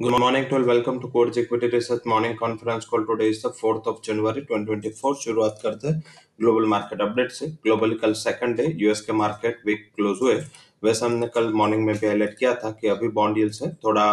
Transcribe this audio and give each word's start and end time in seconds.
Good 0.00 0.18
morning 0.18 0.48
to 0.48 0.54
all. 0.56 0.62
Welcome 0.62 0.98
to 1.00 1.08
Codes 1.08 1.36
Equity 1.36 1.68
Research 1.68 2.06
Morning 2.06 2.34
Conference 2.34 2.86
Call. 2.86 3.04
Today 3.04 3.28
is 3.28 3.42
the 3.42 3.50
4th 3.50 3.86
of 3.86 3.98
January 4.02 4.42
2024. 4.42 5.14
शुरुआत 5.24 5.58
करते 5.62 5.88
हैं 5.88 6.00
global 6.40 6.66
market 6.66 7.00
update 7.02 7.30
से 7.30 7.46
globally 7.64 7.96
कल 8.04 8.12
second 8.20 8.56
day 8.56 8.66
US 8.76 9.00
के 9.00 9.12
market 9.12 9.58
week 9.66 9.84
close 9.96 10.18
हुए 10.22 10.34
वैसे 10.82 11.04
हमने 11.06 11.26
कल 11.34 11.52
मॉर्निंग 11.54 11.84
में 11.86 11.94
भी 11.96 12.06
हाईलाइट 12.06 12.34
किया 12.38 12.54
था 12.64 12.70
कि 12.80 12.88
अभी 12.88 13.08
बॉन्ड 13.20 13.38
यील्ड्स 13.38 13.62
है 13.62 13.72
थोड़ा 13.84 14.06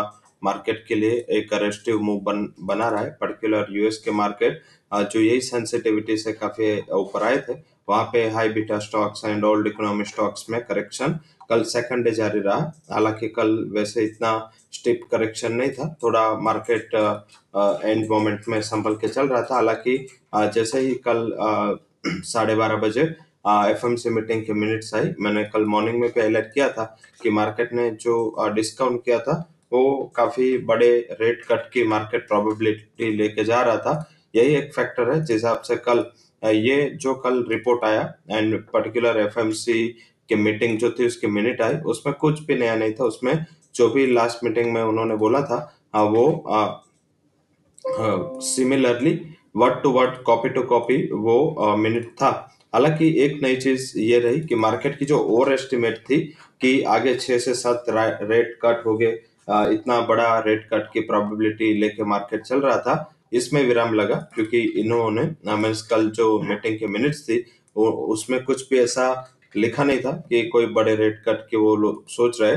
मार्केट 0.44 0.84
के 0.88 0.96
लिए 0.96 1.26
एक 1.38 1.54
रेस्टिव 1.64 2.00
मूव 2.02 2.20
बन, 2.24 2.48
बना 2.62 2.90
रहा 2.90 3.02
है 3.02 3.18
पर्टिकुलर 3.22 3.74
यूएस 3.78 4.02
के 4.06 4.12
मार्केट 4.20 4.62
जो 4.94 5.20
यही 5.20 5.42
सेंसिटिविटी 5.44 6.18
से 6.18 6.34
काफ़ी 6.44 6.80
ऊपर 6.96 7.24
आए 7.24 7.38
थे 7.48 7.54
वहाँ 7.88 8.04
पे 8.14 8.28
high 8.30 8.50
beta 8.50 8.78
stocks 8.80 9.22
and 9.26 9.46
old 9.46 9.68
economy 9.68 10.04
stocks 10.06 10.46
में 10.50 10.60
करेक्शन 10.64 11.20
कल 11.50 11.64
सेकंड 11.66 12.06
डे 12.06 12.12
जारी 12.12 12.40
रहा। 12.40 12.72
हालाँकि 12.92 13.28
कल 13.36 13.58
वैसे 13.74 14.04
इतना 14.06 14.32
स्टिप 14.74 15.02
करेक्शन 15.12 15.54
नहीं 15.54 15.70
था। 15.72 15.88
थोड़ा 16.04 16.24
मार्केट 16.40 16.96
एंड 16.96 18.08
मोमेंट 18.10 18.48
में 18.50 18.62
संभल 18.62 18.96
के 18.96 19.08
चल 19.08 19.28
रहा 19.28 19.42
था। 19.42 19.56
हालाँकि 19.56 19.98
जैसे 20.36 20.80
ही 20.80 20.94
कल 21.08 21.80
साढ़े 22.08 22.56
बारह 22.56 22.76
बजे 22.78 23.02
एफ़ 23.02 23.86
एम 23.86 23.96
सी 23.96 24.10
मीटिंग 24.10 24.44
के 24.46 24.54
मिनट्स 24.54 24.94
आई। 24.96 25.14
मैंने 25.22 25.44
कल 25.54 25.66
मॉर्निंग 25.66 26.00
में 26.00 26.10
भी 26.10 26.20
हाईलाइट 26.22 26.52
किया 26.54 26.70
था 26.70 26.84
कि 27.24 27.30
मार्केट 27.30 27.74
ने 27.74 27.90
जो 28.02 28.50
डिस्काउंट 28.56 29.04
किया 29.06 29.20
था, 29.20 29.36
वो 29.74 30.12
काफ़ी 30.16 30.58
बड़े 30.66 30.90
रेट 31.22 31.44
कट 31.52 31.70
की 31.74 31.84
मार्केट 31.88 32.28
प्रोबेबिलिटी 32.28 33.12
लेके 33.18 33.44
जा 33.44 33.62
रहा 33.62 33.78
था। 33.78 34.06
यही 34.36 34.56
एक 34.56 34.74
फैक्टर 34.76 35.12
है। 35.12 35.20
जिस 35.22 35.36
हिसाब 35.36 35.62
से 35.62 35.76
कल 35.88 36.06
ये 36.44 36.90
जो 37.02 37.14
कल 37.16 37.44
रिपोर्ट 37.50 37.84
आया 37.86 38.02
एंड 38.32 38.62
पर्टिकुलर 38.74 39.20
एफ़ 39.20 39.40
की 40.30 40.36
मीटिंग 40.36 40.78
जो 40.78 40.90
थी, 40.92 41.06
उसकी 41.08 41.28
मिनट 41.28 41.62
आई, 41.62 41.76
उसमें 41.86 42.14
कुछ 42.16 42.42
भी 42.46 42.56
नया 42.56 42.76
नहीं 42.76 42.94
था। 42.94 43.04
उसमें 43.06 43.46
जो 43.76 43.88
भी 43.90 44.06
लास्ट 44.08 44.44
मीटिंग 44.44 44.74
में 44.74 44.82
उन्होंने 44.82 45.16
बोला 45.16 45.42
था 45.42 45.58
वो 45.94 46.26
similarly 48.44 49.20
word 49.58 49.82
to 49.84 49.92
word 49.92 50.22
copy 50.26 50.50
to 50.50 50.64
copy 50.64 50.98
वो 51.14 51.76
मिनट 51.78 52.08
था। 52.22 52.30
हालाँकि 52.74 53.08
एक 53.24 53.40
नई 53.44 53.56
चीज़ 53.56 53.98
ये 54.00 54.20
रही 54.20 54.40
कि 54.48 54.56
मार्केट 54.56 54.98
की 55.00 55.06
जो 55.06 55.20
ओवर 55.20 55.52
एस्टिमेट 55.54 55.98
थी 56.10 56.18
कि 56.62 56.82
आगे 56.96 57.16
छह 57.16 57.38
से 57.40 57.54
सात 57.54 57.86
रेट 57.90 58.58
कट 58.64 58.86
हो 58.86 58.98
गए 58.98 59.12
इतना 59.74 60.00
बड़ा 60.02 60.38
रेट 60.48 60.68
कट 60.74 60.92
की 60.94 61.00
प्रोबेबिलिटी 61.02 61.74
लेके 61.74 62.04
मार्केट 62.06 62.42
चल 62.42 62.60
रहा 62.62 62.78
था 62.80 62.96
इसमें 63.34 63.66
विराम 63.66 63.94
लगा 63.94 64.16
क्योंकि 64.16 64.60
इन्होंने 64.60 65.56
मीन्स 65.56 65.82
कल 65.82 66.10
जो 66.10 66.42
मीटिंग 66.42 66.80
के 66.80 66.88
मिनट्स 66.88 67.24
थी 67.24 67.46
वो 67.78 67.90
उसमें 67.92 68.44
कुछ 68.44 68.70
भी 68.70 68.80
ऐसा 68.80 69.34
लिखा 69.56 69.84
नहीं 69.84 70.00
था 70.00 70.12
कि 70.12 70.48
कोई 70.48 70.66
बड़े 70.66 70.96
रेट 70.96 71.24
कट 71.28 71.48
के 71.52 71.58
वो 71.58 71.76
लोग 71.76 72.10
सोच 72.10 72.42
रहे 72.42 72.56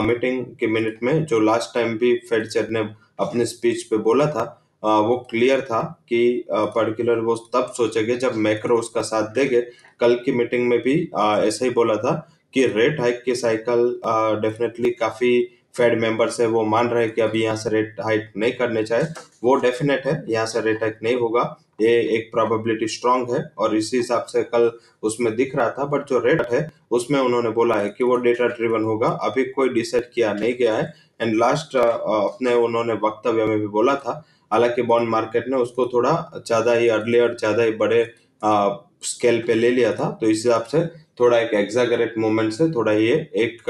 मीटिंग 0.00 0.46
के 0.46 0.66
मिनट 0.66 0.98
में 1.02 1.24
जो 1.26 1.40
लास्ट 1.40 1.74
टाइम 1.74 1.98
भी 1.98 2.16
फेड 2.16 2.48
चेयर 2.48 2.68
ने 2.70 2.80
अपने 3.18 3.46
स्पीच 3.46 3.82
पे 3.82 3.96
बोला 3.96 4.26
था 4.26 4.64
आ, 4.84 4.98
वो 4.98 5.26
क्लियर 5.30 5.60
था 5.60 6.04
कि 6.08 6.44
पर्टिकुलर 6.52 7.18
वो 7.18 7.36
तब 7.36 7.72
सोचेंगे 7.76 8.16
जब 8.16 8.34
मैक्रो 8.34 8.78
उसका 8.78 9.02
साथ 9.02 9.22
देंगे। 9.22 9.60
कल 10.00 10.14
की 10.24 10.32
मीटिंग 10.32 10.68
में 10.68 10.78
भी 10.78 11.10
ऐसा 11.18 11.64
ही 11.64 11.70
बोला 11.70 11.96
था 11.96 12.30
कि 12.54 12.66
रेट 12.66 13.00
हाइक 13.00 13.22
की 13.24 13.34
साइकिल 13.34 14.00
डेफिनेटली 14.40 14.90
काफ़ी 14.90 15.57
फेड 15.74 15.98
मेंबर्स 16.00 16.40
है 16.40 16.46
वो 16.48 16.64
मान 16.66 16.88
रहे 16.88 17.04
हैं 17.04 17.14
कि 17.14 17.20
अभी 17.20 17.42
यहाँ 17.42 17.56
से 17.56 17.70
रेट 17.70 18.00
हाइक 18.00 18.30
नहीं 18.36 18.52
करने 18.52 18.82
चाहे 18.82 19.02
वो 19.44 19.54
डेफिनेट 19.56 20.06
है 20.06 20.22
यहाँ 20.28 20.46
से 20.46 20.60
रेट 20.60 20.82
हाइक 20.82 20.98
नहीं 21.02 21.16
होगा। 21.16 21.42
ये 21.80 21.90
एक 22.16 22.30
प्रोबेबिलिटी 22.32 22.86
स्ट्रांग 22.88 23.30
है 23.30 23.42
और 23.58 23.76
इसी 23.76 23.96
हिसाब 23.96 24.24
से 24.28 24.42
कल 24.44 24.70
उसमें 25.02 25.34
दिख 25.36 25.54
रहा 25.56 25.68
था 25.70 25.84
बट 25.86 26.08
जो 26.08 26.18
रेट 26.18 26.42
है 26.52 26.66
उसमें 26.90 27.18
उन्होंने 27.20 27.50
बोला 27.52 27.74
है 27.76 27.88
कि 27.88 28.04
वो 28.04 28.16
डेटा 28.18 28.46
ड्रिवन 28.48 28.84
होगा। 28.84 29.08
अभी 29.24 29.44
कोई 29.50 29.68
डिसाइड 29.68 30.10
किया 30.14 30.32
नहीं 30.32 30.54
गया 30.58 30.74
है। 30.76 30.92
एंड 31.20 31.36
लास्ट 31.36 31.76
अपने 31.76 32.54
उन्होंने 32.56 32.92
वक्तव्य 33.04 33.44
में 33.44 33.58
भी 33.60 33.66
बोला 33.68 33.94
था 33.96 34.22
हालाँकि 34.52 34.82
बॉन्ड 34.84 35.08
मार्केट 35.08 35.48
ने 35.48 35.56
उसको 35.58 35.86
थोड़ा 35.86 36.10
ज़्यादा 36.36 36.72
ही 36.72 36.88
अर्ली 36.88 37.20
और 37.20 37.36
ज़्यादा 37.38 37.62
ही 37.62 37.72
बड़े 37.76 38.02
आ, 38.42 38.68
स्केल 39.02 39.42
पे 39.46 39.54
ले 39.54 39.70
लिया 39.70 39.92
था। 39.92 40.10
तो 40.20 40.26
इस 40.26 40.44
हिसाब 40.44 40.62
से 40.64 40.84
थोड़ा 41.20 41.38
एक 41.38 41.54
एग्जागरेट 41.54 42.14
मोमेंट 42.18 42.52
से 42.52 42.70
थोड़ा 42.72 42.92
ये 42.92 43.14
एक 43.36 43.62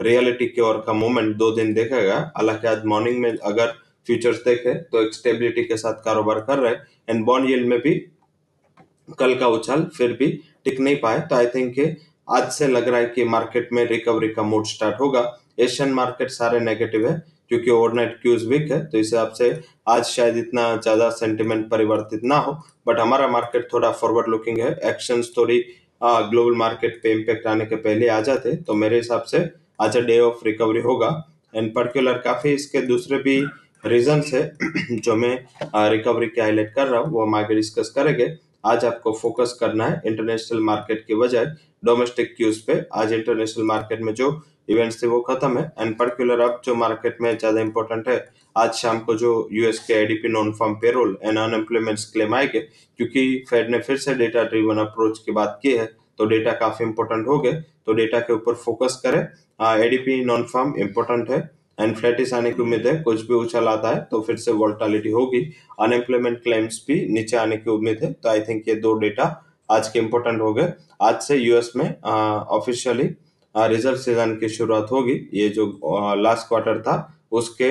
रियलिटी 0.00 0.46
की 0.46 0.60
ओर 0.60 0.82
का 0.86 0.92
मूवमेंट 0.92 1.36
दो 1.36 1.50
दिन 1.52 1.72
देखा 1.74 2.00
गया 2.00 2.18
हालाँकि 2.36 2.66
आज 2.66 2.84
मॉर्निंग 2.84 3.20
में 3.20 3.30
अगर 3.30 3.74
फ्यूचर्स 4.06 4.42
देखे 4.44 4.74
तो 4.74 5.02
एक 5.02 5.14
स्टेबिलिटी 5.14 5.62
के 5.64 5.76
साथ 5.76 6.04
कारोबार 6.04 6.40
कर 6.40 6.58
रहे 6.58 6.74
एंड 7.08 7.24
बॉन्ड 7.24 7.50
यील्ड 7.50 7.68
में 7.68 7.78
भी 7.80 7.94
कल 9.18 9.34
का 9.34 9.48
उछाल 9.48 9.82
फिर 9.96 10.12
भी 10.12 10.28
टिक 10.64 10.80
नहीं 10.80 10.96
पाए। 11.00 11.20
तो 11.20 11.36
आई 11.36 11.46
थिंक 11.46 11.96
आज 12.28 12.50
से 12.52 12.66
लग 12.68 12.88
रहा 12.88 13.00
है 13.00 13.06
कि 13.06 13.24
मार्केट 13.26 13.68
में 13.72 13.84
रिकवरी 13.86 14.28
का 14.28 14.42
मूड 14.42 14.66
स्टार्ट 14.66 15.00
होगा। 15.00 15.20
एशियन 15.60 15.92
मार्केट 15.94 16.30
सारे 16.30 16.60
नेगेटिव 16.60 17.06
है, 17.08 17.22
क्योंकि 17.48 17.70
ओवरनाइट 17.70 18.18
क्यूज 18.22 18.46
वीक 18.48 18.70
है। 18.72 18.84
तो 18.84 18.98
इस 18.98 19.06
हिसाब 19.06 19.30
से 19.32 19.50
आज 19.88 20.04
शायद 20.04 20.36
इतना 20.36 20.64
ज़्यादा 20.76 21.08
सेंटिमेंट 21.12 21.68
परिवर्तित 21.70 22.24
ना 22.24 22.36
हो। 22.36 22.52
बट 22.86 23.00
हमारा 23.00 23.28
मार्केट 23.28 23.68
थोड़ा 23.72 23.90
फॉरवर्ड 23.92 24.28
लुकिंग 24.28 24.58
है। 24.58 24.72
एक्शन 24.84 25.22
थोड़ी 25.36 25.58
ग्लोबल 26.02 26.56
मार्केट 26.56 27.00
पे 27.02 27.12
इम्पेक्ट 27.12 27.46
आने 27.46 27.66
के 27.66 27.76
पहले 27.78 28.08
आ 28.08 28.20
जाते। 28.22 28.56
तो 28.56 28.74
मेरे 28.74 28.96
हिसाब 28.96 29.22
से 29.24 29.38
आज 29.78 29.96
अ 29.96 30.00
डे 30.02 30.18
ऑफ़ 30.20 30.44
रिकवरी 30.46 30.80
होगा। 30.80 31.08
एंड 31.54 31.74
पर्टिकुलर 31.74 32.18
काफ़ी 32.20 32.52
इसके 32.52 32.80
दूसरे 32.86 33.18
भी 33.18 33.38
रीजन 33.84 34.22
है, 34.26 34.42
जो 34.92 35.14
मैं 35.16 35.90
रिकवरी 35.90 36.26
के 36.26 36.40
हाईलाइट 36.40 36.72
कर 36.74 36.86
रहा 36.86 37.00
हूँ, 37.00 37.12
वो 37.12 37.22
हम 37.22 37.34
आगे 37.34 37.54
डिस्कस 37.54 37.92
करेंगे। 37.96 38.34
आज 38.64 38.84
आपको 38.84 39.12
फोकस 39.14 39.56
करना 39.60 39.86
है 39.86 40.00
इंटरनेशनल 40.06 40.60
मार्केट 40.62 41.04
के 41.06 41.14
बजाय 41.14 41.44
डोमेस्टिक 41.84 42.34
क्यूज 42.36 42.58
पे। 42.60 42.80
आज 42.94 43.12
इंटरनेशनल 43.12 43.64
मार्केट 43.64 44.00
में 44.02 44.12
जो 44.14 44.30
इवेंट्स 44.68 45.02
थे 45.02 45.06
वो 45.06 45.20
खत्म 45.20 45.58
है। 45.58 45.70
एंड 45.78 45.96
पर्टिकुलर 45.98 46.40
अब 46.40 46.60
जो 46.64 46.74
मार्केट 46.74 47.20
में 47.20 47.36
ज़्यादा 47.38 47.60
इंपॉर्टेंट 47.60 48.08
है, 48.08 48.24
आज 48.56 48.72
शाम 48.74 48.98
को 49.00 49.14
जो 49.14 49.48
यूएस 49.52 49.78
के 49.86 49.94
ADP 49.94 50.28
non 50.28 50.52
farm 50.52 50.74
payroll 50.76 51.16
and 51.22 51.38
unemployment 51.38 51.98
claim 52.12 52.34
आएँगे, 52.34 52.60
क्योंकि 52.98 53.44
फेड 53.50 53.70
ने 53.70 53.78
फिर 53.80 53.96
से 53.98 54.14
डेटा 54.14 54.44
ड्रिवन 54.44 54.78
अप्रोच 54.78 55.18
की 55.18 55.32
बात 55.32 55.58
की 55.62 55.72
है। 55.72 55.88
तो 56.18 56.26
डेटा 56.26 56.52
काफ़ी 56.60 56.84
इंपॉर्टेंट 56.84 57.26
हो 57.28 57.38
गए। 57.38 57.52
तो 57.52 57.92
डेटा 57.92 58.20
के 58.20 58.32
ऊपर 58.32 58.54
फोकस 58.56 59.00
करें। 59.04 59.20
एडीपी 59.84 60.24
नॉन 60.24 60.42
फार्म 60.44 60.74
इंपॉर्टेंट 60.78 61.30
है। 61.30 61.38
एंड 61.78 61.94
फ्लैटिस 61.96 62.32
आने 62.34 62.50
की 62.52 62.62
उम्मीद 62.62 62.86
है। 62.86 62.94
कुछ 63.02 63.26
भी 63.28 63.34
उछल 63.34 63.68
आता 63.68 63.88
है 63.90 64.00
तो 64.10 64.20
फिर 64.20 64.36
से 64.36 64.52
वोल्टालिटी 64.52 65.10
होगी। 65.10 65.40
अनएम्प्लॉयमेंट 65.80 66.42
क्लेम्स 66.42 66.84
भी 66.88 67.00
नीचे 67.14 67.36
आने 67.36 67.56
की 67.56 67.70
उम्मीद 67.70 67.98
है। 68.02 68.12
तो 68.12 68.28
आई 68.28 68.40
थिंक 68.40 68.68
ये 68.68 68.74
दो 68.76 68.94
डेटा 68.98 69.24
आज 69.68 69.88
के 69.88 69.98
इंपॉर्टेंट 69.98 70.40
हो 70.40 70.52
गए। 70.54 70.72
आज 71.02 71.20
से 71.22 71.36
यूएस 71.36 71.72
में 71.76 71.88
ऑफिशियली 72.04 73.08
रिज़ल्ट 73.54 73.98
सीज़न 73.98 74.34
की 74.36 74.48
शुरुआत 74.48 74.88
होगी। 74.92 75.20
ये 75.34 75.48
जो 75.48 75.66
लास्ट 76.16 76.48
क्वार्टर 76.48 76.80
था, 76.82 77.12
उसके 77.32 77.70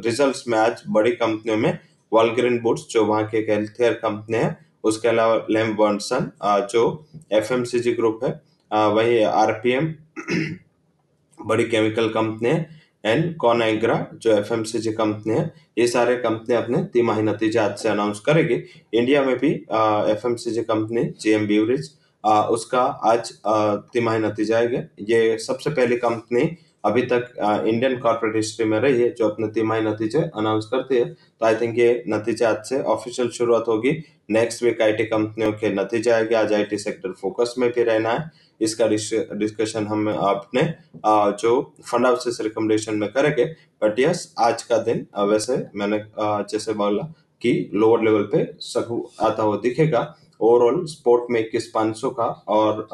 रिजल्ट्स 0.00 0.44
में 0.48 0.58
आज 0.58 0.82
बड़ी 0.88 1.10
कंपनियों 1.12 1.56
में 1.58 1.78
वॉलग्रीन 2.12 2.58
बुड्स 2.60 2.86
जो 2.90 3.04
वहाँ 3.04 3.26
की 3.28 3.38
एक 3.38 3.48
हेल्थ 3.50 3.70
केयर 3.70 3.92
कंपनी 3.94 4.36
है 4.36 4.63
उसके 4.84 5.08
अलावा 5.08 5.46
लेम 5.50 5.74
बॉन्सन 5.76 6.30
जो 6.72 6.84
एफ़ 7.32 7.52
ग्रुप 7.96 8.24
है 8.24 8.40
वही 8.70 9.22
आरपीएम, 9.22 9.94
बड़ी 11.46 11.64
केमिकल 11.64 12.08
कंपनी 12.08 12.48
है, 12.48 12.68
एंड 13.04 13.36
कॉनाइग्रा, 13.36 14.06
जो 14.14 14.36
एफएमसीजी 14.38 14.92
कंपनी 14.92 15.34
है, 15.34 15.52
ये 15.78 15.86
सारे 15.86 16.16
कंपनी 16.16 16.54
अपने 16.54 16.82
तिमाही 16.92 17.22
नतीजे 17.22 17.58
आज 17.58 17.76
से 17.78 17.88
अनाउंस 17.88 18.20
करेगी। 18.20 18.54
इंडिया 18.94 19.22
में 19.22 19.36
भी 19.38 19.50
F 19.50 20.26
M 20.26 20.34
C 20.36 20.62
company 20.62 21.04
GM 21.20 21.46
Breweries 21.46 21.90
उसका 22.24 22.82
आज 23.04 23.32
तिमाही 23.92 24.20
नतीजा 24.20 24.56
आएगा। 24.58 24.82
ये 25.08 25.38
सबसे 25.38 25.70
पहली 25.70 25.96
कंपनी 25.96 26.44
अभी 26.84 27.02
तक 27.12 27.32
इंडियन 27.66 27.96
कॉर्पोरेट 27.98 28.36
हिस्ट्री 28.36 28.66
में 28.66 28.78
रही 28.80 29.00
है 29.00 29.08
जो 29.10 29.28
अपने 29.28 29.46
तिमाही 29.52 29.82
नतीजे 29.82 30.22
अनाउंस 30.36 30.66
करती 30.72 30.96
है 30.96 31.04
तो 31.04 31.46
आई 31.46 31.54
थिंक 31.56 31.78
ये 31.78 32.02
नतीजे 32.08 32.44
आज 32.44 32.64
से 32.68 32.80
ऑफिशियल 32.94 33.28
शुरुआत 33.30 33.64
होगी। 33.68 33.92
नेक्स्ट 34.30 34.62
वीक 34.62 34.82
आईटी 34.82 35.04
कंपनियों 35.04 35.52
के 35.52 35.72
नतीजे 35.74 36.10
आएँगे, 36.10 36.34
आज 36.34 36.52
आईटी 36.52 36.78
सेक्टर 36.78 37.12
फोकस 37.12 37.54
में 37.58 37.70
भी 37.70 37.82
रहना 37.82 38.10
है। 38.10 38.30
इसका 38.60 38.86
डिस्कशन 38.86 39.86
हम 39.86 40.08
अपने 40.10 40.62
जो 41.38 41.60
फंड 41.84 42.06
हाउसेस 42.06 42.38
रिकमेंडेशन 42.42 42.96
में 42.96 43.08
करेंगे। 43.12 43.44
बट 43.82 44.00
यस 44.00 44.32
आज 44.40 44.62
का 44.62 44.78
दिन 44.82 45.06
वैसे 45.20 45.56
मैंने 45.74 46.00
जैसे 46.18 46.72
बोला 46.74 47.02
कि 47.42 47.70
लोअर 47.74 48.02
लेवल 48.04 48.22
पे 48.32 48.46
सकू 48.62 49.08
आता 49.20 49.42
हुआ 49.42 49.56
दिखेगा। 49.62 50.14
ओवरऑल 50.40 50.84
स्पोर्ट 50.86 51.30
में 51.30 51.40
इक्कीस 51.40 51.70
पाँच 51.74 51.96
सौ 51.96 52.10
का 52.10 52.24
और 52.48 52.86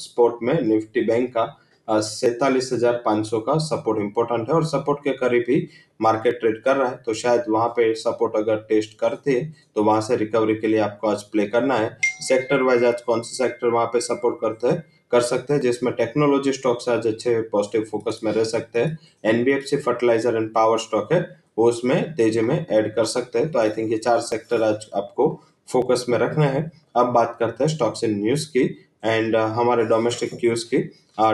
स्पोर्ट 0.00 0.42
में 0.42 0.60
निफ्टी 0.62 1.00
बैंक 1.04 1.28
का 1.30 1.44
सैतालीस 1.88 2.70
हज़ार 2.72 3.00
पाँच 3.04 3.26
सौ 3.26 3.40
का 3.40 3.56
सपोर्ट 3.60 4.00
इंपॉर्टेंट 4.00 4.48
है 4.48 4.54
और 4.54 4.64
सपोर्ट 4.66 4.98
के 4.98 5.12
करीब 5.14 5.44
ही 5.48 5.66
मार्केट 6.00 6.38
ट्रेड 6.40 6.62
कर 6.62 6.76
रहा 6.76 6.88
है। 6.88 6.96
तो 7.06 7.14
शायद 7.14 7.44
वहाँ 7.48 7.68
पे 7.68 7.92
सपोर्ट 7.96 8.36
अगर 8.36 8.56
टेस्ट 8.68 8.98
करते 8.98 9.40
तो 9.76 9.84
वहाँ 9.84 10.00
से 10.00 10.16
रिकवरी 10.16 10.54
के 10.54 10.66
लिए 10.66 10.78
आपको 10.80 11.08
आज 11.08 11.22
प्ले 11.24 11.46
करना 11.46 11.76
है। 11.76 11.96
सेक्टर 12.22 12.62
वाइज 12.62 12.84
आज 12.84 13.00
कौन 13.02 13.22
से 13.22 13.36
सेक्टर 13.36 13.68
वहाँ 13.68 13.86
पे 13.86 14.00
सपोर्ट 14.02 14.40
करते 14.40 14.68
हैं? 14.68 14.84
कर 15.12 15.20
सकते 15.22 15.52
हैं, 15.52 15.60
जिसमें 15.60 15.92
टेक्नोलॉजी 15.94 16.52
स्टॉक्स 16.52 16.88
आज 16.88 17.06
अच्छे 17.06 17.40
पॉजिटिव 17.48 17.82
फोकस 17.90 18.20
में 18.24 18.32
रह 18.32 18.44
सकते 18.46 18.80
हैं। 18.80 18.98
NBFC 19.24 19.76
fertiliser 19.78 20.36
and 20.36 20.52
power 20.54 20.78
stock 20.78 21.12
है, 21.12 21.20
वो 21.58 21.68
उसमें 21.68 22.14
तेज़ी 22.14 22.40
में 22.40 22.54
ऐड 22.58 22.94
कर 22.94 23.04
सकते 23.06 23.38
हैं। 23.38 23.50
तो 23.52 23.58
आई 23.58 23.70
थिंक 23.70 23.90
ये 23.92 23.98
चार 23.98 24.20
सेक्टर 24.22 24.62
आज 24.62 24.86
आपको 24.94 25.28
फोकस 25.68 26.04
में 26.08 26.18
रखना 26.18 26.46
है। 26.46 26.70
अब 26.96 27.12
बात 27.12 27.36
करते 27.40 27.64
हैं 27.64 27.70
स्टॉक्स 27.70 28.04
इन 28.04 28.18
न्यूज़ 28.20 28.46
की। 28.48 28.64
एंड 29.02 29.36
हमारे 29.36 29.84
डोमेस्टिक 29.86 30.34
क्यूज 30.40 30.62
की 30.64 30.78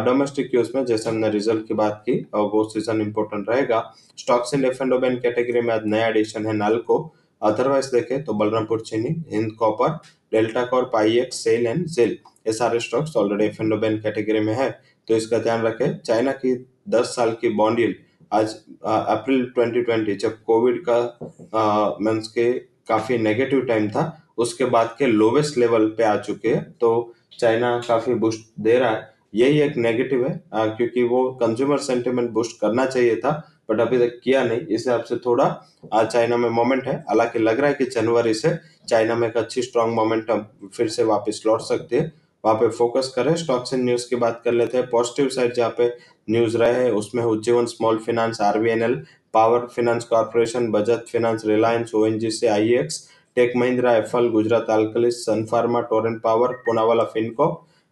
डोमेस्टिक 0.05 0.51
क्यूज 0.51 0.71
में 0.75 0.85
जैसे 0.87 1.09
हमने 1.11 1.31
रिज़ल्ट 1.31 1.67
की 1.69 1.75
बात 1.75 2.03
की 2.09 2.19
वो 2.35 2.65
सीज़न 2.69 3.01
इंपॉर्टेंट 3.01 3.49
रहेगा। 3.51 3.81
Stocks 4.19 4.55
in 4.55 4.65
F 4.65 4.83
and 4.83 5.21
category 5.23 5.61
में 5.61 5.73
आज 5.75 5.87
नया 5.87 6.07
एडिशन 6.09 6.47
है 6.47 6.53
नालको 6.57 6.99
अदरवाइज़ 7.43 7.91
देखे 7.93 8.19
तो 8.23 8.35
Balrampur 8.35 8.81
Chini 8.81 9.15
Hind 9.33 9.53
Copper 9.59 9.99
Delta 10.33 10.65
Corp 10.67 10.97
I 10.97 11.19
X 11.19 11.45
SAIL 11.45 11.67
and 11.67 11.87
jail 11.87 12.17
ये 12.47 12.53
सारे 12.53 12.81
stocks 12.81 13.17
already 13.17 13.45
F 13.45 13.63
and 13.63 14.03
category 14.03 14.41
में 14.41 14.55
है। 14.55 14.71
तो 15.09 15.17
इसका 15.17 15.39
ध्यान 15.39 15.63
रखें 15.63 15.99
चाइना 15.99 16.33
की 16.35 16.55
10 16.91 17.15
साल 17.17 17.31
की 17.41 17.49
बॉन्ड 17.57 17.95
आज 18.33 18.55
अप्रैल 18.85 19.45
2020 19.59 20.17
जब 20.21 20.33
कोविड 20.47 20.83
का 20.89 21.97
मीन्स 22.01 22.29
के 22.29 22.51
काफ़ी 22.89 23.19
नेगेटिव 23.19 23.61
टाइम 23.67 23.89
था 23.89 24.05
उसके 24.39 24.65
बाद 24.67 24.95
के 24.99 25.07
लोवेस्ट 25.07 25.59
लेवल 25.59 25.87
पे 25.89 26.05
आ 26.05 26.17
चुके 26.19 26.49
हैं 26.49 26.63
तो 26.73 26.91
चाइना 27.39 27.79
काफ़ी 27.89 28.15
बुस्ट 28.17 28.49
दे 28.61 28.79
रहा 28.79 28.91
है। 28.91 29.17
यही 29.35 29.61
एक 29.61 29.77
नेगेटिव 29.77 30.27
है 30.27 30.33
आ, 30.55 30.67
क्योंकि 30.67 31.03
वो 31.03 31.25
कंज्यूमर 31.43 31.79
सेंटिमेंट 31.79 32.31
बुस्ट 32.31 32.61
करना 32.61 32.87
चाहिए 32.87 33.17
था 33.17 33.33
बट 33.71 33.81
अभी 33.81 33.99
तक 33.99 34.21
किया 34.25 34.43
नहीं। 34.45 34.61
इस 34.61 34.69
हिसाब 34.71 35.03
से 35.03 35.17
थोड़ा 35.17 35.49
चाइना 35.95 36.37
में 36.37 36.49
मोमेंट 36.51 36.87
है। 36.89 36.95
हालाँकि 37.09 37.39
लग 37.39 37.61
रहा 37.61 37.69
है 37.69 37.75
कि 37.75 37.85
जनवरी 37.87 38.35
से 38.35 38.57
चाइना 38.89 39.15
में 39.15 39.29
एक 39.29 39.37
अच्छी 39.37 39.63
स्ट्रांग 39.63 39.93
मोमेंटम 39.95 40.45
फिर 40.69 40.89
से 40.89 41.05
वापस 41.05 41.43
लौट 41.47 41.61
सकती 41.63 41.97
है। 41.97 42.13
वहाँ 42.45 42.57
पे 42.57 42.69
फोकस 42.71 43.13
करें 43.17 43.35
स्टॉक्स 43.37 43.75
एंड 43.75 43.85
न्यूज़ 43.85 44.09
की 44.11 44.17
बात 44.17 44.41
कर 44.45 44.53
लेते 44.53 44.79
हैं। 44.79 44.87
पॉजिटिव 44.91 45.29
साइड 45.31 45.55
जहाँ 45.55 45.71
पे 45.79 45.89
न्यूज़ 46.31 46.57
रहे 46.57 46.73
हैं, 46.75 46.91
उसमें 46.93 47.23
Ujjivan 47.25 47.67
Small 47.67 47.99
Finance 47.99 48.41
RBNL 48.43 48.95
Power 49.35 49.67
Finance 49.67 50.05
Corporation 50.07 50.71
Bajaj 50.73 50.99
Finance 51.13 51.43
Reliance 51.47 51.95
O 51.95 52.03
ONGC 52.03 52.47
IX 52.49 53.09
Tech 53.37 53.53
Mahindra 53.57 53.97
FL 53.97 54.29
Gujarat 54.31 54.71
Alkalis 54.71 55.25
Sun 55.25 55.45
Pharma 55.51 55.81
Torrent 55.91 56.21
Power 56.23 56.53
Poonawalla 56.67 57.05
Finco 57.15 57.47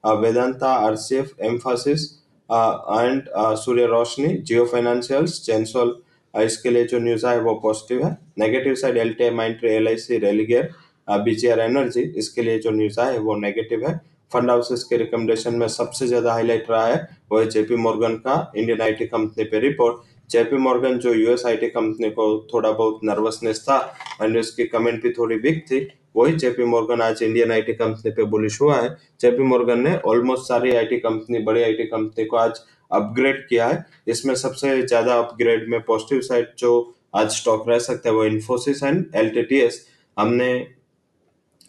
Vedanta 0.05 0.73
RCF 0.87 1.41
Mphasis 1.45 2.11
and 2.49 3.23
Surya 3.59 3.87
Roshni 3.87 4.29
Jio 4.39 4.65
Financials 4.67 5.41
Gensol 5.45 5.97
इसके 6.35 6.71
लिए 6.71 6.85
जो 6.87 6.99
news 6.99 7.27
है 7.27 7.39
वो 7.41 7.55
positive 7.63 8.05
है। 8.05 8.17
Negative 8.39 8.75
side 8.75 8.97
L 8.97 9.13
T 9.15 9.31
Mindtree 9.35 9.71
L 9.71 9.89
I 9.89 9.97
C 9.99 10.19
Religare 10.19 11.21
BGR 11.21 11.61
Energy 11.61 12.03
इसके 12.19 12.43
लिए 12.43 12.59
जो 12.59 12.71
news 12.71 13.01
है 13.01 13.19
वो 13.19 13.35
नेगेटिव 13.39 13.87
है। 13.87 14.01
फंड 14.33 14.51
हाउसेस 14.51 14.83
के 14.85 14.97
रिकमेंडेशन 14.97 15.55
में 15.55 15.67
सबसे 15.69 16.07
ज़्यादा 16.07 16.33
हाईलाइट 16.33 16.71
रहा 16.71 16.87
है, 16.87 17.09
वो 17.33 17.39
है 17.39 17.49
जेपी 17.51 17.77
मॉर्गन 17.77 18.15
का 18.17 18.53
इंडियन 18.57 18.81
आईटी 18.83 19.07
कंपनी 19.07 19.45
पे 19.45 19.61
रिपोर्ट 19.61 20.05
जेपी 20.31 20.57
मॉर्गन 20.59 20.99
जो 20.99 21.13
यूएस 21.15 21.45
आईटी 21.47 21.67
कंपनी 21.69 22.11
को 22.11 22.27
थोड़ा 22.53 22.71
बहुत 22.71 23.01
नर्वसनेस 23.05 23.61
था 23.69 23.79
एंड 24.23 24.37
उसकी 24.39 24.65
कमेंट 24.67 25.03
भी 25.03 25.11
थोड़ी 25.19 25.37
बिग 25.39 25.61
थी, 25.71 25.87
वही 26.17 26.33
जेपी 26.35 26.65
मॉर्गन 26.65 27.03
आज 27.03 27.23
इंडियन 27.23 27.53
आईटी 27.53 27.73
कंपनी 27.75 28.11
पे 28.11 28.25
बुलिश 28.25 28.61
हुआ 28.61 28.81
है. 28.81 28.89
जेपी 29.21 29.43
मॉर्गन 29.45 29.81
ने 29.81 29.97
ऑलमोस्ट 30.07 30.49
सारी 30.49 30.75
आईटी 30.77 30.97
कंपनी 30.99 31.39
बड़ी 31.45 31.63
आईटी 31.63 31.85
कंपनी 31.87 32.25
को 32.25 32.37
आज 32.37 32.61
अपग्रेड 32.91 33.47
किया 33.49 33.67
है. 33.67 33.85
इसमें 34.09 34.35
सबसे 34.35 34.81
ज़्यादा 34.83 35.19
अपग्रेड 35.19 35.69
में 35.71 35.81
पॉजिटिव 35.83 36.21
साइड 36.23 36.49
जो 36.59 36.73
आज 37.17 37.29
स्टॉक 37.33 37.69
रह 37.69 37.79
सकता 37.81 38.09
है 38.09 38.15
वो 38.15 38.25
इन्फोसिस 38.25 38.83
एंड 38.83 39.05
एलटीटीएस 39.17 39.87
हमने 40.17 40.53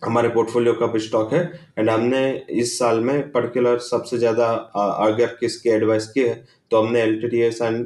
हमारे 0.02 0.30
पोर्टफोलियो 0.30 0.74
का 0.74 0.88
भी 0.88 1.00
स्टॉक 1.00 1.34
है 1.34 1.42
एंड 1.80 1.90
हमने 1.90 2.22
इस 2.52 2.78
साल 2.80 3.00
में 3.00 3.32
पर्टिकुलर 3.32 3.78
सबसे 3.80 4.18
ज़्यादा 4.18 4.48
अगर 4.76 5.36
किसके 5.40 5.70
एडवाइस 5.70 6.08
की 6.08 6.22
है 6.22 6.44
तो 6.72 6.82
हमने 6.82 7.02
L 7.02 7.20
T 7.22 7.28
T 7.28 7.40
S 7.42 7.62
and 7.62 7.80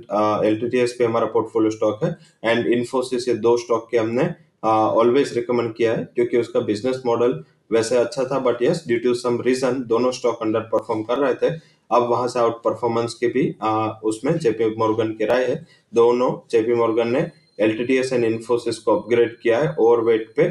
L 0.46 0.60
T 0.60 0.70
T 0.70 0.80
S 0.80 0.96
पे 1.00 1.06
हमारा 1.06 1.26
पोर्टफोलियो 1.26 1.72
स्टॉक 1.72 2.04
है 2.04 2.16
एंड 2.44 2.68
इन्फोसिस 2.68 3.28
ये 3.28 3.34
दो 3.38 3.56
स्टॉक 3.58 3.88
के 3.92 3.98
हमने 3.98 4.30
ऑलवेज 4.64 5.34
रिकमेंड 5.36 5.74
किया 5.76 5.94
है 5.94 6.04
क्योंकि 6.16 6.38
उसका 6.38 6.60
बिज़नेस 6.60 7.02
मॉडल 7.06 7.44
वैसे 7.72 7.98
अच्छा 7.98 8.24
था 8.24 8.40
but 8.40 8.62
yes 8.64 8.84
due 8.88 9.00
to 9.00 9.14
some 9.14 9.42
reason 9.42 9.84
दोनों 9.88 10.12
स्टॉक 10.12 10.42
अंडर 10.42 10.60
परफॉर्म 10.72 11.04
कर 11.04 11.18
रहे 11.18 11.34
थे 11.34 11.56
अब 11.92 12.08
वहाँ 12.10 12.28
से 12.28 12.40
आउट 12.40 12.62
परफॉर्मेंस 12.64 13.14
के 13.14 13.28
भी 13.28 13.56
आ, 13.62 13.88
उसमें 14.04 14.38
जेपी 14.40 14.76
मॉर्गन 14.78 15.12
की 15.14 15.26
राय 15.26 15.46
है। 15.46 15.56
दोनों 15.94 16.32
जेपी 16.52 16.74
मॉर्गन 16.74 17.08
ने 17.08 17.30
L 17.60 17.78
T 17.78 17.84
T 17.84 17.98
S 17.98 18.14
and 18.14 18.26
Infosys 18.26 18.80
को 18.80 18.98
अपग्रेड 19.00 19.38
किया 19.40 19.60
है 19.60 19.76
ओवर 19.80 20.04
वेट 20.04 20.32
पे 20.36 20.50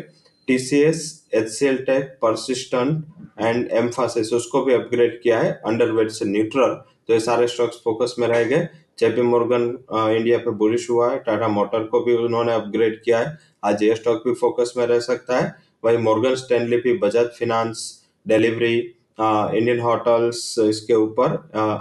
TCS 0.49 1.20
HCL 1.33 1.77
Tech 1.85 2.17
Persistent 2.23 3.05
and 3.41 3.69
Mphasis 3.75 4.33
उसको 4.33 4.65
भी 4.65 4.75
अपग्रेड 4.75 5.21
किया 5.23 5.39
है 5.39 5.51
अंडर 5.67 5.93
वेट 5.93 6.11
से 6.11 6.25
न्यूट्रल 6.25 6.75
तो 7.09 7.13
ये 7.13 7.21
सारे 7.21 7.47
स्टॉक्स 7.49 7.81
फोकस 7.85 8.15
में 8.19 8.27
रह 8.29 8.45
गए। 8.45 8.69
जेपी 8.99 9.23
मोर्गन 9.23 9.63
इंडिया 9.93 10.39
पे 10.39 10.51
बुलिश 10.53 10.89
हुआ 10.91 11.11
है। 11.11 11.19
टाटा 11.19 11.49
मोटर 11.49 11.85
को 11.85 12.01
भी 12.05 12.15
उन्होंने 12.17 12.53
अपग्रेड 12.55 13.01
किया 13.03 13.19
है। 13.19 13.37
आज 13.65 13.83
ये 13.83 13.95
स्टॉक 13.95 14.23
भी 14.27 14.35
फोकस 14.35 14.73
में 14.77 14.87
रह 14.87 15.01
सकता 15.01 15.39
है। 15.39 15.55
वही 15.85 15.97
मोर्गन 15.99 16.35
स्टैनली 16.37 16.77
भी 16.79 16.97
Bajaj 16.99 17.27
Finance 17.39 17.85
Delhivery 18.27 18.77
Indian 19.21 19.81
Hotels 19.81 20.55
इसके 20.61 20.95
ऊपर 20.97 21.33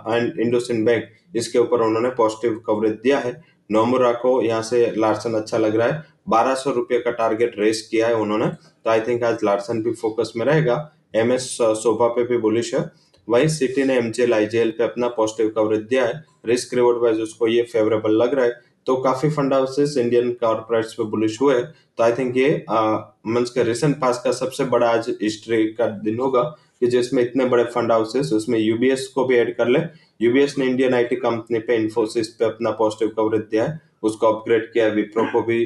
एंड 0.07 0.39
इंडोसिन 0.39 0.83
बैंक 0.85 1.03
इसके 1.35 1.59
ऊपर 1.59 1.81
उन्होंने 1.81 2.09
पॉजिटिव 2.15 2.59
कवरेज 2.67 2.93
दिया 3.03 3.19
है। 3.19 3.39
नोमुरा 3.69 4.11
को 4.21 4.41
यहाँ 4.41 4.61
से 4.63 4.85
लार्सन 4.97 5.33
अच्छा 5.33 5.57
लग 5.57 5.75
रहा 5.75 5.87
है। 5.87 6.03
बारह 6.27 6.55
सौ 6.55 6.71
रुपये 6.71 6.99
का 6.99 7.11
टारगेट 7.13 7.55
रेस 7.59 7.87
किया 7.91 8.07
है 8.07 8.15
उन्होंने। 8.15 8.47
तो 8.47 8.89
आई 8.89 9.01
थिंक 9.01 9.23
आज 9.23 9.43
लार्सन 9.43 9.81
भी 9.83 9.93
फोकस 9.95 10.33
में 10.35 10.45
रहेगा। 10.45 10.75
एम 11.15 11.31
एस 11.33 11.47
सोफा 11.59 12.07
पे 12.07 12.23
भी 12.23 12.37
बुलिश 12.39 12.73
है। 12.75 12.89
वही 13.27 13.49
सिटी 13.49 13.83
ने 13.83 13.97
एमजेल 13.97 14.33
आईजेएल 14.33 14.71
पे 14.71 14.83
अपना 14.83 15.07
पॉजिटिव 15.09 15.51
कवरेज 15.55 15.81
दिया 15.81 16.05
है। 16.05 16.23
रिस्क 16.45 16.73
रिवॉर्ड 16.73 17.01
वाइज 17.03 17.19
उसको 17.21 17.47
ये 17.47 17.63
फेवरेबल 17.63 18.11
लग 18.13 18.33
रहा 18.33 18.45
है। 18.45 18.67
तो 18.87 18.95
काफ़ी 18.97 19.29
फंड 19.29 19.53
हाउसेस 19.53 19.95
इंडियन 19.97 20.31
कॉर्पोरेट्स 20.41 20.93
पे 20.93 21.03
बुलिश 21.05 21.37
हुए 21.41 21.61
तो 21.61 22.03
आई 22.03 22.11
थिंक 22.13 22.37
ये 22.37 22.49
मंच 22.69 23.49
का 23.49 23.61
रिसेंट 23.61 23.99
पास 24.01 24.21
का 24.23 24.31
सबसे 24.31 24.65
बड़ा 24.65 24.89
आज 24.89 25.09
हिस्ट्री 25.21 25.63
का 25.73 25.87
दिन 25.99 26.19
होगा 26.19 26.43
कि 26.79 26.87
जिसमें 26.87 27.21
इतने 27.23 27.45
बड़े 27.45 27.63
फंड 27.65 27.91
हाउसेस 27.91 28.31
उसमें 28.33 28.57
यूबीएस 28.59 29.07
को 29.07 29.25
भी 29.25 29.37
ऐड 29.37 29.55
कर 29.57 29.67
ले। 29.67 29.79
यूबीएस 30.21 30.57
ने 30.57 30.65
इंडियन 30.65 30.93
आईटी 30.93 31.15
कंपनी 31.17 31.59
पे 31.59 31.75
इन्फोसिस 31.75 32.27
पे 32.29 32.45
अपना 32.45 32.71
पॉजिटिव 32.73 33.11
कवरेज 33.17 33.41
दिया 33.41 33.63
है। 33.63 33.79
उसको 34.03 34.27
अपग्रेड 34.27 34.71
किया 34.73 34.87
विप्रो 34.89 35.25
को 35.31 35.41
भी 35.41 35.59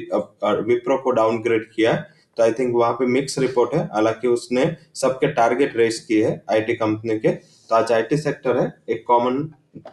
विप्रो 0.68 0.96
को 0.98 1.10
डाउनग्रेड 1.10 1.70
किया। 1.72 1.92
तो 2.36 2.42
आई 2.42 2.52
थिंक 2.52 2.74
वहाँ 2.74 2.92
पे 2.92 3.06
मिक्स 3.06 3.38
रिपोर्ट 3.38 3.74
है। 3.74 3.84
हालाँकि 3.86 4.28
उसने 4.28 4.64
सबके 4.94 5.32
टारगेट 5.32 5.76
रेस 5.76 6.04
किए 6.08 6.24
है 6.24 6.42
आईटी 6.50 6.74
कंपनी 6.74 7.18
के। 7.18 7.28
तो 7.28 7.74
आज 7.74 7.92
आईटी 7.92 8.16
सेक्टर 8.16 8.58
है, 8.58 8.72
एक 8.88 9.04
कॉमन 9.06 9.48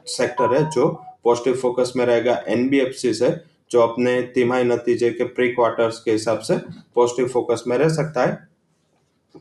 सेक्टर 0.08 0.56
है 0.56 0.70
जो 0.72 0.88
पॉजिटिव 1.24 1.56
फोकस 1.56 1.94
में 1.96 2.06
रहेगा। 2.06 2.42
एनबीएफसी 2.48 3.14
से 3.14 3.30
जो 3.72 3.82
अपने 3.82 4.22
तिमाही 4.36 4.64
नतीजे 4.64 5.10
के 5.10 5.24
प्री 5.26 5.50
क्वार्टर्स 5.50 6.00
के 6.00 6.12
हिसाब 6.12 6.40
से 6.40 6.58
पॉजिटिव 6.96 7.28
फोकस 7.28 7.64
में 7.68 7.78
रह 7.78 7.90
सकता 7.90 8.26
है। 8.26 8.38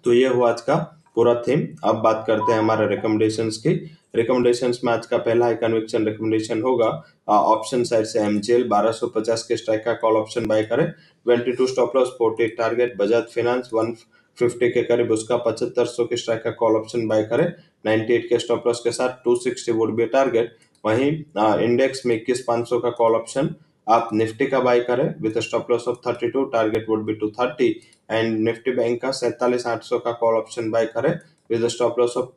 तो 0.05 0.13
ये 0.13 0.27
हुआ 0.27 0.51
आज 0.51 0.61
का 0.61 0.77
पूरा 1.15 1.35
थीम 1.43 1.67
अब 1.85 1.97
बात 1.97 2.25
करते 2.27 2.53
हैं 2.53 2.59
हमारे 2.59 2.87
रिकमेंडेशंस 2.89 3.57
की। 3.57 3.75
रिकमेंडेशंस 4.15 4.81
में 4.85 4.93
आज 4.93 5.07
का 5.07 5.19
पहला 5.19 5.53
कन्विक्शन 5.55 6.07
रिकमेंडेशन 6.07 6.63
होगा। 6.63 6.87
ऑप्शन 7.29 7.83
साइड 7.85 8.05
से 8.05 8.21
एमजेल 8.21 8.69
1250 8.69 9.43
के 9.43 9.57
स्ट्राइक 9.57 9.85
का 9.85 9.93
कॉल 9.95 10.17
ऑप्शन 10.17 10.47
बाय 10.47 10.63
करें। 10.63 10.85
22 11.27 11.67
stop 11.67 11.97
loss 11.97 12.09
48 12.15 12.57
target 12.59 12.97
Bajaj 12.99 13.23
Finance 13.35 13.71
150 13.75 14.71
के 14.71 14.83
करीब 14.83 15.11
उसका 15.11 15.37
पचहत्तर 15.37 15.87
सौ 15.87 16.05
के 16.05 16.17
स्ट्राइक 16.17 16.43
का 16.43 16.51
कॉल 16.61 16.77
ऑप्शन 16.77 17.07
बाय 17.09 17.23
करें। 17.25 17.47
98 17.85 18.29
के 18.29 18.39
स्टॉप 18.39 18.67
लॉस 18.67 18.81
के 18.85 18.93
साथ 18.93 19.23
260 19.27 19.73
वुड 19.73 19.95
बी 19.97 20.07
टारगेट 20.09 20.57
वहीं 20.85 21.11
इंडेक्स 21.65 22.07
में 22.07 22.15
इक्कीस 22.15 22.45
पाँच 22.49 22.69
सौ 22.69 22.79
का 22.79 22.91
कॉल 22.93 23.15
ऑप्शन 23.15 23.55
आप 23.87 24.09
निफ्टी 24.13 24.47
का 24.47 24.61
बाय 24.61 24.81
करें। 24.81 25.09
With 25.23 25.39
stop 25.41 25.71
loss 25.71 25.89
of 25.89 25.97
32 26.07 26.45
target 26.53 26.89
would 26.89 27.05
be 27.07 27.15
230 27.23 27.73
and 28.11 28.39
Nifty 28.41 28.71
Bank 28.73 29.01
का 29.03 29.11
सैतालीस 29.13 29.67
आठ 29.67 29.83
सौ 29.85 29.99
का 29.99 30.13
कॉल 30.21 30.35
ऑप्शन 30.37 30.71
बाय 30.71 30.87
करें। 30.89 31.11
With 31.51 31.67
stop 31.69 31.99
loss 31.99 32.17
of 32.17 32.29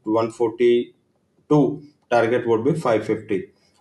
142 1.51 1.79
target 2.12 2.47
would 2.47 2.63
be 2.63 2.71
550 2.81 3.39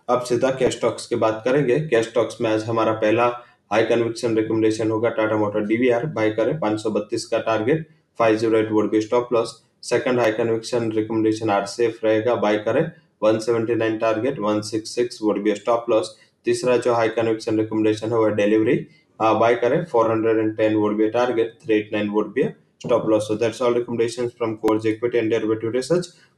अब 0.09 0.21
सीधा 0.25 0.49
कैश 0.59 0.73
स्टॉक्स 0.73 1.05
की 1.07 1.15
बात 1.15 1.41
करेंगे। 1.45 1.79
कैश 1.79 2.07
स्टॉक्स 2.07 2.41
में 2.41 2.49
आज 2.49 2.63
हमारा 2.63 2.91
पहला 2.91 3.25
हाई 3.71 3.83
कन्विक्शन 3.85 4.35
रिकमेंडेशन 4.37 4.91
होगा 4.91 5.09
टाटा 5.09 5.37
मोटर 5.37 5.65
डीवीआर 5.65 6.05
बाय 6.15 6.29
करें 6.31 6.59
532 6.59 7.25
का 7.25 7.39
target 7.39 7.87
508 8.19 8.71
would 8.71 8.89
be 8.91 9.01
stop 9.01 9.33
loss 9.33 9.61
second 9.83 10.19
high 10.19 10.31
conviction 10.31 10.91
recommendation 10.91 11.49
RCF 11.49 11.99
रहेगा। 12.03 12.35
बाय 12.35 12.57
करें 12.67 12.83
179 13.25 13.99
target 14.01 14.39
166 14.39 15.21
would 15.21 15.41
be 15.43 15.55
stop 15.55 15.85
loss 15.89 16.15
तीसरा 16.45 16.77
जो 16.77 16.93
हाई 16.93 17.09
कन्विक्शन 17.09 17.59
रिकमेंडेशन 17.59 18.07
है, 18.07 18.17
वो 18.17 18.27
डिलीवरी 18.29 18.75
बाय 19.19 19.55
करें 19.55 19.85
410 19.85 20.75
would 20.75 20.97
be 20.97 21.05
a 21.05 21.11
target 21.11 21.51
389 21.65 22.09
would 22.13 22.33
be 22.33 22.43
a 22.43 22.47
stop 22.81 23.05
loss 23.05 23.27
so 23.27 23.35
that's 23.35 23.61
all 23.61 23.73
recommendations 23.73 24.33
from 24.33 24.57
Core's 24.57 24.85
equity 24.85 25.19
and 25.19 25.29
derivative 25.31 25.71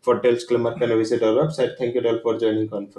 for 0.05 0.21
disclaimer 0.21 0.77
can 0.79 0.97
visit 1.03 1.23
our 1.23 1.35
website? 1.41 1.77
Thank 1.77 1.95
you 1.95 2.07
all 2.07 2.19
for 2.21 2.37
joining 2.39 2.69
conference 2.69 2.93